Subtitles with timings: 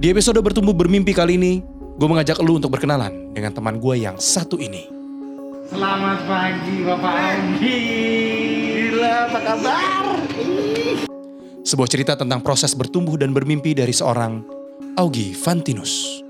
[0.00, 1.60] Di episode Bertumbuh Bermimpi kali ini,
[2.00, 4.88] gue mengajak lu untuk berkenalan dengan teman gue yang satu ini.
[5.68, 7.80] Selamat pagi Bapak Anggi.
[8.88, 10.04] Gila, apa kabar?
[11.68, 14.40] Sebuah cerita tentang proses bertumbuh dan bermimpi dari seorang
[14.96, 16.24] Augie Fantinus.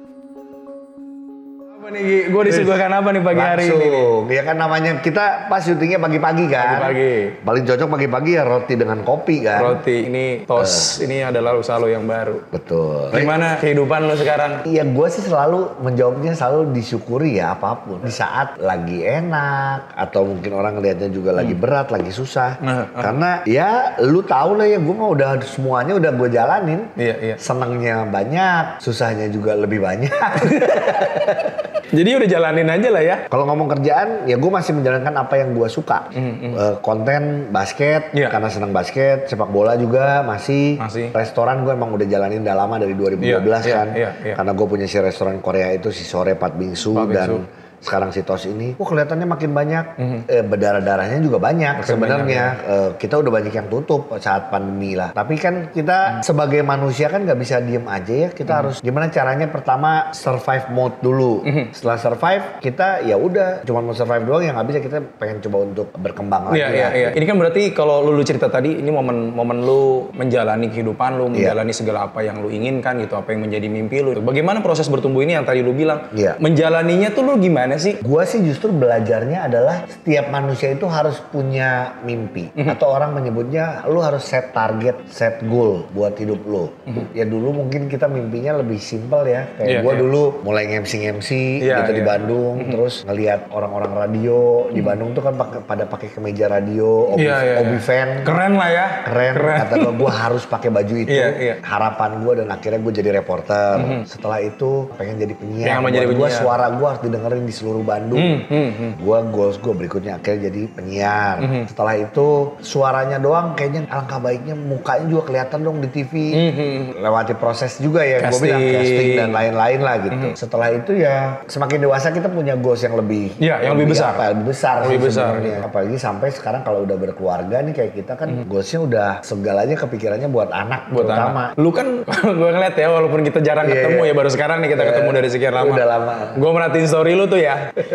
[1.91, 2.31] Nih?
[2.31, 3.75] Gue disuguhkan apa nih pagi hari ini?
[3.75, 4.23] Langsung.
[4.31, 6.79] Ya kan namanya kita pas syutingnya pagi-pagi kan.
[6.87, 7.15] Pagi-pagi.
[7.43, 9.61] Paling cocok pagi-pagi ya roti dengan kopi kan.
[9.61, 12.47] Roti ini tos, ini adalah usaha lo yang baru.
[12.55, 13.11] Betul.
[13.11, 14.53] Gimana kehidupan lo sekarang?
[14.65, 18.07] Iya gue sih selalu menjawabnya selalu disyukuri ya apa pun.
[18.07, 22.63] Di saat lagi enak atau mungkin orang ngelihatnya juga lagi berat, lagi susah.
[22.63, 26.81] Nah, Karena ya lu tahu lah ya gue mah udah semuanya udah gue jalanin.
[26.95, 27.35] Iya, iya.
[27.37, 30.11] Senangnya banyak, susahnya juga lebih banyak.
[31.91, 33.17] Jadi udah jalanin aja lah ya.
[33.27, 36.07] Kalau ngomong kerjaan, ya gue masih menjalankan apa yang gue suka.
[36.11, 38.31] Eh, konten basket, Iya.
[38.31, 40.79] karena senang basket, sepak bola juga masih.
[40.79, 41.11] Masih.
[41.11, 43.89] Restoran gue emang udah jalanin udah lama dari 2012 Iya, kan.
[43.93, 44.35] iya, iya.
[44.35, 47.60] Karena gue punya si restoran Korea itu si Sore Pat Bingsu Pat dan Bingsu.
[47.81, 49.85] Sekarang si Tos ini, wah kelihatannya makin banyak.
[50.29, 52.45] Eh, berdarah-darahnya juga banyak sebenarnya.
[52.61, 55.11] Eh, kita udah banyak yang tutup saat pandemi lah.
[55.11, 58.29] Tapi kan kita sebagai manusia kan nggak bisa diem aja ya.
[58.31, 61.43] Kita harus gimana caranya pertama survive mode dulu.
[61.73, 65.57] Setelah survive kita ya udah cuma mau survive doang yang nggak bisa kita pengen coba
[65.65, 66.61] untuk berkembang lagi.
[66.61, 67.09] Iya, iya, iya.
[67.17, 71.53] Ini kan berarti kalau lu, lu cerita tadi, ini momen-momen lu menjalani kehidupan lu, Iya.
[71.57, 74.13] menjalani segala apa yang lu inginkan gitu, apa yang menjadi mimpi lu.
[74.21, 76.13] Bagaimana proses bertumbuh ini yang tadi lu bilang?
[76.13, 76.37] Iya.
[76.37, 77.95] Menjalaninya tuh lu gimana sih?
[78.01, 81.71] Gua sih justru belajarnya adalah setiap manusia itu harus punya
[82.01, 82.73] mimpi Mhm.
[82.73, 86.73] atau orang menyebutnya lu harus set target, set goal buat hidup lu.
[87.13, 89.45] Ya dulu mungkin kita mimpinya lebih simpel ya.
[89.53, 89.71] Kayak Mhm.
[89.71, 90.01] Iya, gua iya.
[90.01, 92.09] dulu mulai ngemsi-ngemsi Iya, gitu di iya.
[92.09, 97.23] Bandung, terus ngelihat orang-orang radio di Bandung tuh kan pakai- pada pakai kemeja radio, obi,
[97.23, 97.27] Mhm.
[97.27, 97.81] Iya, iya, obi iya.
[97.81, 98.09] fan.
[98.23, 98.87] Keren lah ya.
[99.05, 101.11] Keren, kata gue, gue harus pakai baju itu.
[101.11, 101.55] Iya, iya.
[101.61, 103.75] Harapan gue dan akhirnya gue jadi reporter.
[104.05, 105.67] Setelah itu pengen jadi penyiar.
[105.81, 106.41] Pengen Gue penyiar.
[106.41, 108.17] suara gue harus didengerin di seluruh Bandung.
[108.19, 108.93] Hmm, hmm, hmm.
[108.99, 111.37] Gue goals gue berikutnya akhirnya jadi penyiar.
[111.67, 112.29] Setelah itu
[112.61, 116.13] suaranya doang kayaknya alangkah baiknya mukanya juga kelihatan dong di TV.
[116.31, 116.81] Hmm, hmm.
[116.99, 119.09] Lewati proses juga ya gue bilang Casting.
[119.15, 120.17] dan lain-lain lah gitu.
[120.35, 124.13] Setelah itu ya semakin dewasa kita punya goals yang lebih Iya, yang lebih besar.
[124.13, 125.57] apa, lebih besar Lebih besar, sebenarnya.
[125.63, 130.49] Apalagi sampai sekarang kalau udah berkeluarga nih kayak kita kan goalsnya udah segalanya kepikirannya buat
[130.49, 131.43] anak buat terutama.
[131.53, 131.61] anak.
[131.61, 131.87] Lu kan
[132.41, 134.11] gue ngeliat ya walaupun kita jarang Iya, ketemu iya.
[134.11, 135.71] ya baru sekarang nih kita ketemu dari sekian lama.
[135.71, 136.15] Udah lama.
[136.33, 137.50] Gue merhatiin story lu tuh ya.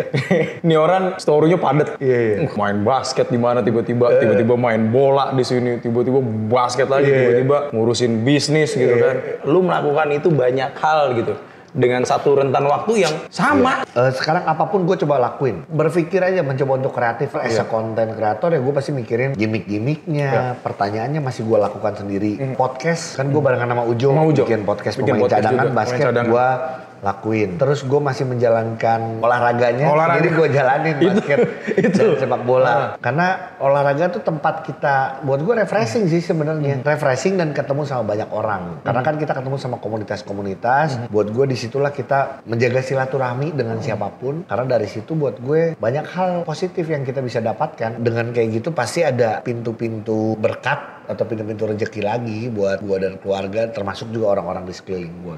[0.66, 1.98] Ini orang storynya padet.
[2.00, 2.36] Iya, iya.
[2.48, 7.16] Uh, Main basket di mana tiba-tiba tiba-tiba main bola di sini tiba-tiba basket lagi Iya,
[7.16, 7.22] iya.
[7.22, 9.16] tiba-tiba ngurusin bisnis gitu kan.
[9.46, 11.36] Lu melakukan itu banyak hal gitu
[11.76, 13.84] dengan satu rentan waktu yang sama.
[13.92, 15.68] Eh, sekarang apa pun gue coba lakuin.
[15.68, 17.36] Berpikir aja mencoba untuk kreatif.
[17.36, 20.56] As a content creator ya gue pasti mikirin gimmick-gimmicknya.
[20.64, 22.56] Pertanyaannya masih gue lakukan sendiri.
[22.56, 24.10] Podcast kan gue barengan sama Ujo.
[24.16, 24.44] Sama Ujo.
[24.48, 26.48] Bikin podcast Bikin pemain podcast cadangan juga, basket gue
[27.06, 27.62] lakuin.
[27.62, 29.86] Terus gue masih menjalankan olahraganya.
[29.94, 30.18] Olahraga.
[30.18, 31.40] Sendiri gue jalanin basket
[31.78, 32.02] itu.
[32.02, 32.66] dan sepak bola.
[32.66, 32.82] Ah.
[32.98, 33.28] Karena
[33.62, 36.82] olahraga tuh tempat kita buat gue refreshing sih sebenarnya.
[36.82, 38.82] Refreshing dan ketemu sama banyak orang.
[38.82, 41.06] Karena kan kita ketemu sama komunitas-komunitas.
[41.14, 44.42] Buat gue di situlah kita menjaga silaturahmi dengan siapa pun.
[44.50, 48.02] Karena dari situ buat gue banyak hal positif yang kita bisa dapatkan.
[48.02, 53.70] Dengan kayak gitu pasti ada pintu-pintu berkat atau pintu-pintu rezeki lagi buat gue dan keluarga
[53.70, 55.38] termasuk juga orang-orang di sekeliling gue.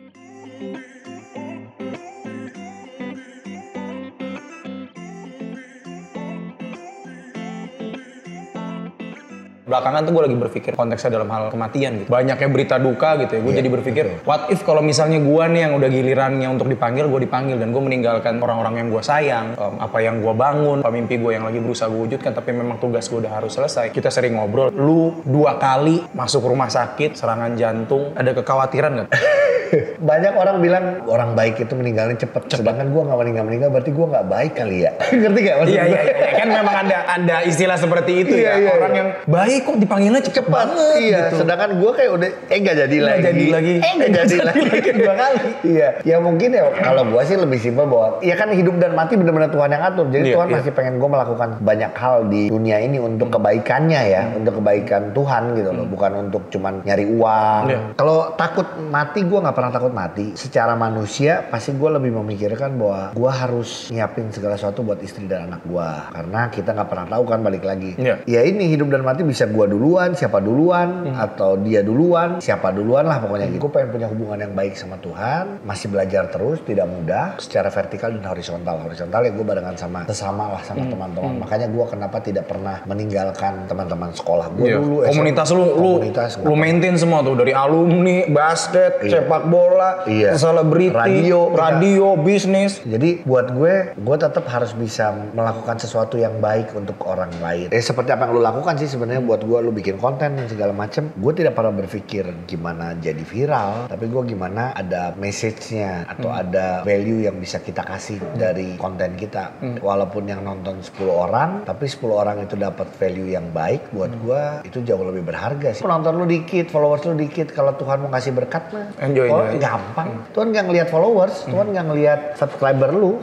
[9.67, 12.07] Belakangan tuh gue lagi berpikir konteksnya dalam hal kematian gitu.
[12.07, 13.41] Banyaknya berita duka gitu ya.
[13.43, 17.27] Gue jadi berpikir, what if kalau misalnya gue nih yang udah gilirannya untuk dipanggil, gue
[17.27, 21.19] dipanggil dan gue meninggalkan orang-orang yang gue sayang, em, apa yang gue bangun, apa mimpi
[21.19, 23.91] gue yang lagi berusaha gue wujudkan, tapi memang tugas gue udah harus selesai.
[23.91, 29.09] Kita sering ngobrol, lu dua kali masuk rumah sakit, serangan jantung, ada kekhawatiran nggak?
[30.09, 32.41] Banyak orang bilang orang baik itu meninggalnya cepet.
[32.51, 34.91] Sedangkan gue nggak meninggal-meninggal berarti gue nggak baik kali ya.
[35.21, 35.91] Ngerti gak maksud Iya, gue?
[35.91, 36.29] iya, iya.
[36.35, 38.53] Kan memang ada ada istilah seperti itu Iya, ya.
[38.57, 38.99] iya, Orang iya.
[38.99, 41.35] yang baik kok dipanggilnya cepet, banget iya, gitu.
[41.41, 43.23] sedangkan gue kayak udah eh nggak jadi Nggak lagi.
[43.23, 43.73] jadi lagi.
[43.77, 44.61] Eh nggak jadi lagi
[44.93, 45.39] dua kali.
[45.67, 49.13] Iya, ya mungkin ya kalau gue sih lebih simpel bahwa ya kan hidup dan mati
[49.13, 50.05] benar-benar Tuhan yang atur.
[50.07, 50.55] Jadi Iya, Tuhan iya.
[50.57, 55.43] masih pengen gue melakukan banyak hal di dunia ini untuk kebaikannya ya, untuk kebaikan Tuhan
[55.53, 57.61] gitu loh, bukan untuk cuman nyari uang.
[57.67, 57.79] Iya.
[57.93, 60.37] Kalau takut mati gue nggak pernah takut mati.
[60.37, 65.49] Secara manusia pasti gue lebih memikirkan bahwa gue harus nyiapin segala sesuatu buat istri dan
[65.49, 67.97] anak gue karena kita nggak pernah tahu kan balik lagi.
[67.97, 68.21] Iya.
[68.29, 73.09] Ya ini hidup dan mati bisa gue duluan, siapa duluan, atau dia duluan, siapa duluan
[73.09, 73.65] lah pokoknya gitu.
[73.65, 78.13] Gue pengen punya hubungan yang baik sama Tuhan, masih belajar terus, tidak mudah, secara vertikal
[78.13, 78.77] dan horizontal.
[78.85, 81.41] Horizontal ya gue barengan sama sesama lah sama teman-teman.
[81.41, 84.77] Makanya gue kenapa tidak pernah meninggalkan teman-teman sekolah gue Iya.
[84.77, 84.97] dulu.
[85.07, 89.23] Komunitas lu, lu, komunitas lu maintain semua tuh dari alumni, basket, Iya.
[89.25, 90.35] sepak bola, Iya.
[90.35, 92.83] selebriti, Radio, radio, bisnis.
[92.83, 97.67] Jadi buat gue, gue tetap harus bisa melakukan sesuatu yang baik untuk orang lain.
[97.71, 100.75] Eh seperti apa yang lu lakukan sih sebenarnya buat gue, lu bikin konten dan segala
[100.75, 101.09] macem.
[101.15, 107.25] Gue tidak pernah berpikir gimana jadi viral, tapi gue gimana ada message-nya atau ada value
[107.25, 109.55] yang bisa kita kasih dari konten kita.
[109.79, 114.43] Walaupun yang nonton 10 orang, tapi 10 orang itu dapat value yang baik, buat gue
[114.67, 115.83] itu jauh lebih berharga sih.
[115.85, 119.61] Penonton lu dikit, followers lu dikit, kalau Tuhan mau kasih berkat mah, Enjoy, oh, enjoy.
[119.61, 120.09] gampang.
[120.33, 123.21] Tuhan nggak ngelihat followers, Tuhan nggak ngelihat subscriber lu.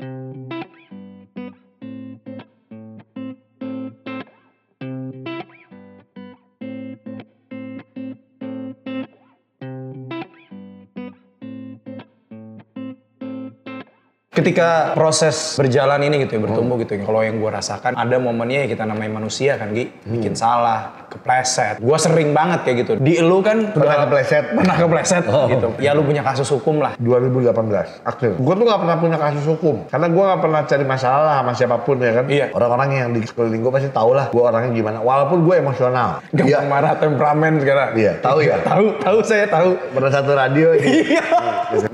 [14.34, 17.06] Ketika proses berjalan ini gitu ya, bertumbuh gitu ya.
[17.06, 19.88] Kalau yang gue rasakan ada momennya ya kita namanya manusia kan Gi.
[20.04, 21.78] Bikin salah, kepleset.
[21.78, 22.92] Gue sering banget kayak gitu.
[22.98, 24.44] Di lu kan Pernah kepleset?
[24.54, 25.68] Pernah kepleset gitu.
[25.78, 26.98] Ya lu punya kasus hukum lah.
[26.98, 28.32] 2018 akhir.
[28.38, 31.76] Gue tuh gak pernah punya kasus hukum karena gue gak pernah cari masalah sama siapa
[31.82, 32.24] pun ya kan.
[32.26, 32.46] Iya.
[32.52, 34.98] Orang-orang yang di sekeliling gue pasti tau lah gue orangnya gimana.
[35.00, 36.24] Walaupun gue emosional.
[36.34, 37.90] Gampang marah, temperamen sekarang.
[37.94, 38.56] Iya, tahu ya.
[38.74, 39.76] Tahu, tahu saya tahu.
[39.94, 41.14] Pada satu radio ini.
[41.14, 41.22] Iya.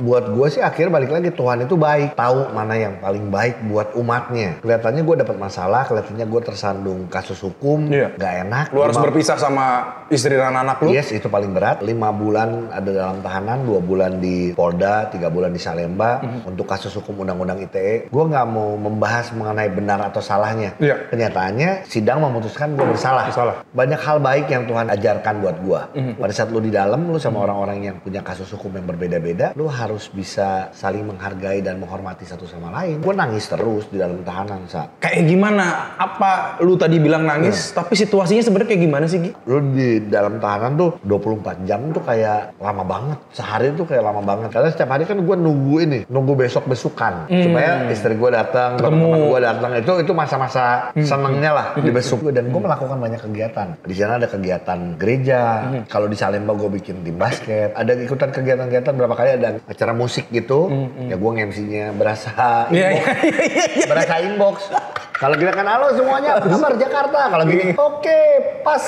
[0.01, 2.17] buat gue sih akhir balik lagi Tuhan itu baik.
[2.17, 4.61] Tahu mana yang paling baik buat umatnya.
[4.65, 5.85] Kelihatannya gue dapat masalah.
[5.85, 7.91] Kelihatannya gue tersandung kasus hukum.
[7.91, 8.15] Iya.
[8.17, 8.67] Gak enak.
[8.73, 9.67] Lu harus berpisah sama
[10.07, 10.95] istri dan anak lu.
[10.95, 11.83] Yes, itu paling berat.
[11.83, 16.47] Lima bulan ada dalam tahanan, dua bulan di Polda, tiga bulan di Salemba Mhm.
[16.47, 18.07] untuk kasus hukum Undang-Undang ITE.
[18.09, 20.79] Gue nggak mau membahas mengenai benar atau salahnya.
[20.79, 21.11] Iya.
[21.11, 23.27] Kenyataannya sidang memutuskan gue bersalah.
[23.27, 23.57] Bersalah.
[23.71, 25.81] Banyak hal baik yang Tuhan ajarkan buat gue.
[26.17, 29.67] Pada saat lu di dalam, lu sama orang-orang yang punya kasus hukum yang berbeda-beda, lu
[29.67, 33.03] harus bisa saling menghargai dan menghormati satu sama lain.
[33.03, 35.97] Gue nangis terus di dalam tahanan saat Kayak gimana?
[35.97, 39.31] Apa lu tadi bilang nangis, tapi situasinya sebenarnya kayak gimana sih Gi?
[39.47, 43.19] lu di dalam tahanan tuh 24 jam tuh kayak lama banget.
[43.31, 44.49] Sehari tuh kayak lama banget.
[44.51, 47.29] Karena setiap hari kan gue nunggu ini, nunggu besok besukan.
[47.31, 49.71] Supaya istri gue datang, teman-teman gue datang.
[49.77, 52.25] Itu itu masa-masa senengnya lah di besuk.
[52.31, 53.69] Dan gue melakukan banyak kegiatan.
[53.81, 55.41] Di sana ada kegiatan gereja.
[55.87, 57.73] Kalau di Salemba gue bikin tim basket.
[57.73, 60.69] Ada ikutan kegiatan-kegiatan berapa kali ada acara musik gitu.
[61.07, 62.33] Ya gue nge-MC-nya berasa
[62.71, 63.87] Iya, inbox.
[63.87, 64.57] berasa inbox.
[65.21, 67.29] Kalau kita kan halo semuanya, kabar Jakarta?
[67.29, 68.21] Kalau gini, oke,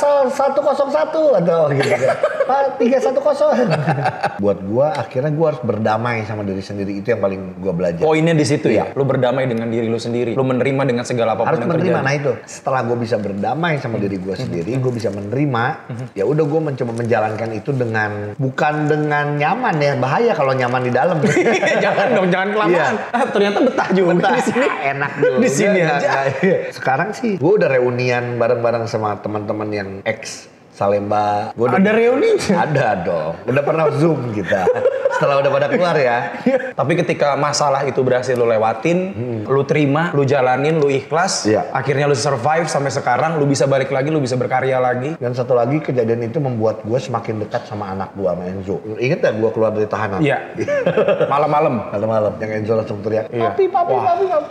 [0.03, 1.95] pasal 101 atau gitu.
[2.47, 3.73] Pak 310.
[4.43, 8.03] Buat gua akhirnya gua harus berdamai sama diri sendiri itu yang paling gua belajar.
[8.03, 8.91] Poinnya di situ ya.
[8.95, 10.35] Lu berdamai dengan diri lu sendiri.
[10.35, 12.07] Lu menerima dengan segala apa pun harus yang menerima terjadi.
[12.07, 15.65] nah itu setelah gue bisa berdamai sama diri gue sendiri gue bisa menerima
[16.13, 20.93] ya udah gue mencoba menjalankan itu dengan bukan dengan nyaman ya bahaya kalau nyaman di
[20.93, 21.17] dalam
[21.85, 22.95] jangan dong, jangan kelamaan.
[22.99, 23.15] Iya.
[23.15, 24.67] Ah, ternyata betah juga Bentar, di sini.
[24.69, 25.37] enak dulu.
[25.41, 26.11] Di sini aja.
[26.43, 26.57] iya.
[26.75, 31.53] Sekarang sih gue udah reunian bareng-bareng sama teman-teman yang ex Salemba.
[31.53, 32.33] Gua udah- Ada reuni?
[32.49, 33.33] Ada dong.
[33.45, 34.65] Udah pernah zoom kita.
[35.13, 36.33] Setelah udah pada keluar ya.
[36.73, 39.13] Tapi ketika masalah itu berhasil lu lewatin,
[39.45, 41.69] lu terima, lu jalanin, lu ikhlas, Iya.
[41.71, 45.15] akhirnya lu survive sampai sekarang, lu bisa balik lagi, lu bisa berkarya lagi.
[45.15, 48.81] Dan satu lagi kejadian itu membuat gue semakin dekat sama anak gue sama Enzo.
[48.97, 50.19] Ingat gak gue keluar dari tahanan?
[50.19, 50.57] Iya.
[51.31, 51.93] Malam-malam.
[51.93, 53.53] Malam-malam yang Enzo langsung teriak, Iya.
[53.53, 54.03] papi, papi, Wah.
[54.09, 54.49] papi, papi.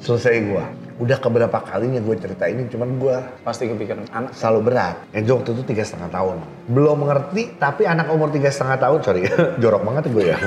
[0.00, 0.64] Selesai gue.
[0.98, 3.16] Udah keberapa kalinya gue cerita ini, cuman gue
[3.46, 4.34] Pasti kepikiran anak.
[4.34, 4.98] selalu berat.
[5.14, 6.42] Enzo waktu itu tiga setengah tahun.
[6.66, 9.22] Belum mengerti, tapi anak umur tiga setengah tahun, sorry,
[9.62, 10.38] jorok banget gue ya.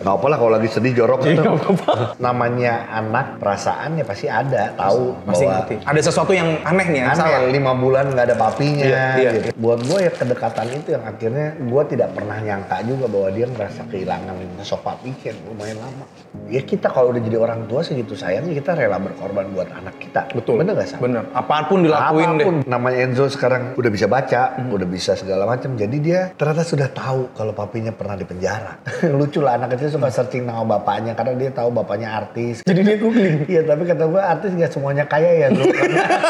[0.00, 1.28] Gak apa lah kalau lagi sedih jorok.
[1.28, 1.92] Nggak apa-apa.
[2.24, 5.74] Namanya anak perasaan ya pasti ada, tahu Pasti bahwa ngerti.
[5.84, 7.44] Ada sesuatu yang aneh nih, yang salah.
[7.44, 8.84] aneh lima bulan nggak ada papinya.
[8.88, 9.30] Iya, iya.
[9.36, 9.48] gitu.
[9.60, 13.80] Buat gue ya kedekatan itu yang akhirnya gue tidak pernah nyangka juga bahwa dia ngerasa
[13.92, 16.04] kehilangan sosok papi yang lumayan lama.
[16.48, 20.32] Ya kita kalau udah jadi orang tua segitu sayangnya kita rela berkorban buat anak kita.
[20.32, 20.64] Betul.
[20.64, 20.96] Bener gak sih?
[20.96, 21.28] Bener.
[21.36, 22.70] Apa pun dilakuin Apa pun deh.
[22.70, 25.76] namanya Enzo sekarang udah bisa baca, udah bisa segala macam.
[25.76, 28.80] Jadi dia ternyata sudah tahu kalau papinya pernah di penjara.
[29.18, 32.62] Lucu lah anak kecil suka searching nama bapaknya karena dia tahu bapaknya artis.
[32.68, 33.44] Jadi dia googling.
[33.44, 35.64] Iya tapi kata gue artis gak semuanya kaya ya bro.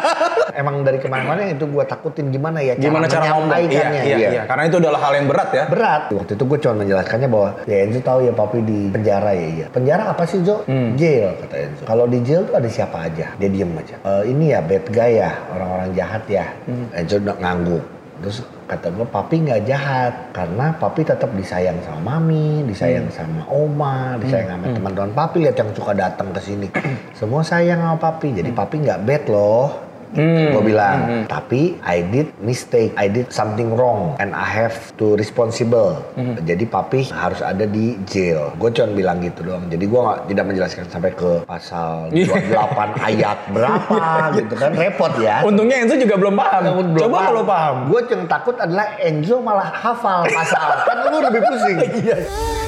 [0.61, 3.49] Emang dari ke mana-mana itu gue takutin gimana ya Gimana cara ngomong?
[3.49, 4.03] Iya, menyampaikannya.
[4.03, 4.43] iya, iya.
[4.45, 5.65] Karena itu adalah hal yang berat ya.
[5.71, 6.03] Berat.
[6.11, 9.67] Waktu itu gue cuma menjelaskannya bahwa ya Enzo tahu ya papi di penjara ya iya.
[9.71, 10.67] Penjara apa sih Jo?
[10.67, 10.99] Hmm.
[10.99, 11.83] Jail kata Enzo.
[11.87, 13.27] Kalau di jail tuh ada siapa aja?
[13.39, 13.97] Dia diem aja.
[14.01, 16.45] "Eh, ini ya bad guy ya, orang-orang jahat ya.
[16.67, 16.89] Hmm.
[16.93, 17.85] Enzo udah ngangguk.
[18.21, 23.17] Terus kata gue papi nggak jahat karena papi tetap disayang sama mami, disayang Hmm.
[23.17, 26.69] sama oma, disayang sama teman-teman papi lihat yang suka datang ke sini.
[27.19, 28.29] Semua sayang sama papi.
[28.31, 28.39] Hmm.
[28.45, 29.90] Jadi papi nggak bad loh.
[30.11, 36.03] Gue bilang, tapi I did mistake, I did something wrong, and I have to responsible.
[36.43, 38.51] Jadi papi harus ada di jail.
[38.59, 39.71] Gue cuma bilang gitu doang.
[39.71, 43.99] Jadi gue nggak tidak menjelaskan sampai ke pasal 28 ayat berapa
[44.39, 44.71] gitu kan.
[44.75, 45.47] Repot ya.
[45.47, 46.63] Untungnya Enzo juga belum paham.
[46.99, 47.77] Coba kalau paham.
[47.89, 50.69] Gue yang takut adalah Enzo malah hafal pasal.
[50.85, 51.79] kan lu lebih pusing.